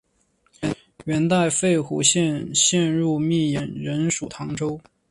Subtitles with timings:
[1.05, 4.81] 元代废湖阳县入泌阳县仍属唐州。